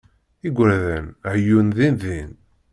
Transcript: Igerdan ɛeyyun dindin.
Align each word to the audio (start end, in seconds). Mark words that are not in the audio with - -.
Igerdan 0.47 1.05
ɛeyyun 1.31 1.67
dindin. 1.75 2.31